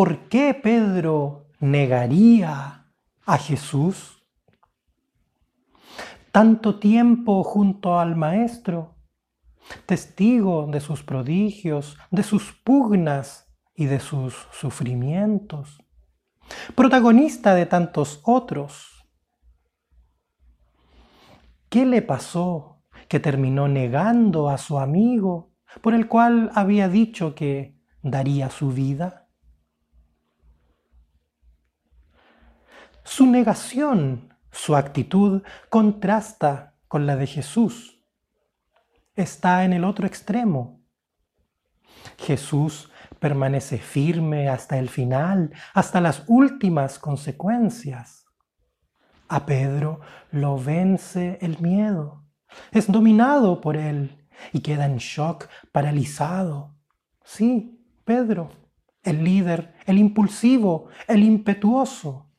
[0.00, 2.90] por qué Pedro negaría
[3.26, 4.24] a Jesús?
[6.32, 8.94] Tanto tiempo junto al Maestro,
[9.84, 15.84] testigo de sus prodigios, de sus pugnas y de sus sufrimientos,
[16.74, 19.06] protagonista de tantos otros.
[21.68, 27.78] ¿Qué le pasó que terminó negando a su amigo por el cual había dicho que
[28.00, 29.19] daría su vida?
[33.04, 38.02] Su negación, su actitud contrasta con la de Jesús.
[39.14, 40.80] Está en el otro extremo.
[42.18, 48.26] Jesús permanece firme hasta el final, hasta las últimas consecuencias.
[49.28, 52.24] A Pedro lo vence el miedo,
[52.72, 56.74] es dominado por él y queda en shock, paralizado.
[57.24, 58.50] Sí, Pedro,
[59.02, 62.29] el líder, el impulsivo, el impetuoso,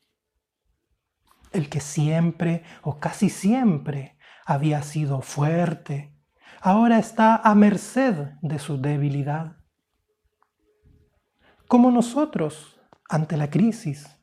[1.52, 6.16] el que siempre o casi siempre había sido fuerte,
[6.62, 9.58] ahora está a merced de su debilidad.
[11.68, 14.18] Como nosotros ante la crisis,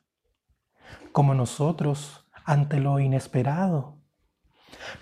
[1.11, 3.99] como nosotros ante lo inesperado,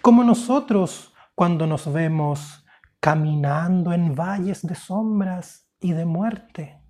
[0.02, 2.66] como nosotros cuando nos vemos
[3.00, 6.81] caminando en valles de sombras y de muerte.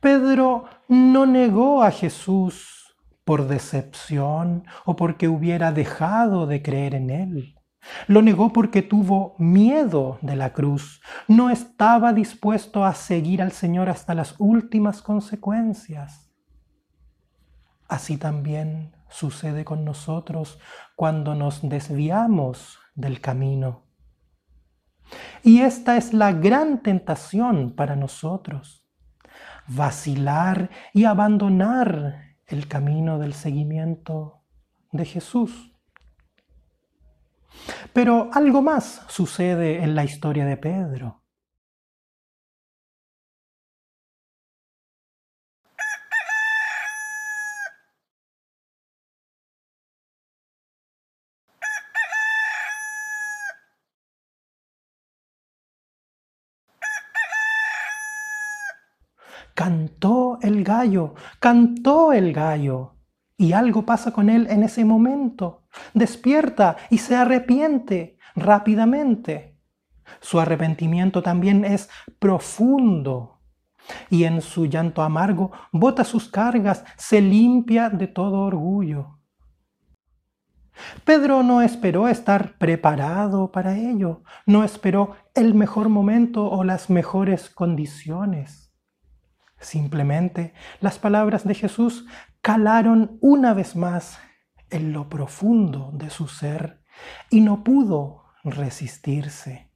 [0.00, 7.54] Pedro no negó a Jesús por decepción o porque hubiera dejado de creer en él.
[8.06, 11.00] Lo negó porque tuvo miedo de la cruz.
[11.26, 16.30] No estaba dispuesto a seguir al Señor hasta las últimas consecuencias.
[17.88, 20.60] Así también sucede con nosotros
[20.94, 23.84] cuando nos desviamos del camino.
[25.42, 28.87] Y esta es la gran tentación para nosotros
[29.68, 34.42] vacilar y abandonar el camino del seguimiento
[34.92, 35.72] de Jesús.
[37.92, 41.22] Pero algo más sucede en la historia de Pedro.
[59.58, 62.94] Cantó el gallo, cantó el gallo.
[63.36, 65.64] Y algo pasa con él en ese momento.
[65.94, 69.58] Despierta y se arrepiente rápidamente.
[70.20, 73.40] Su arrepentimiento también es profundo.
[74.08, 79.18] Y en su llanto amargo bota sus cargas, se limpia de todo orgullo.
[81.04, 87.50] Pedro no esperó estar preparado para ello, no esperó el mejor momento o las mejores
[87.50, 88.67] condiciones.
[89.60, 92.06] Simplemente las palabras de Jesús
[92.40, 94.18] calaron una vez más
[94.70, 96.82] en lo profundo de su ser
[97.30, 99.70] y no pudo resistirse.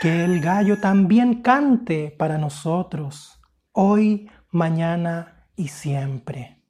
[0.00, 3.40] Que el gallo también cante para nosotros,
[3.72, 6.63] hoy, mañana y siempre.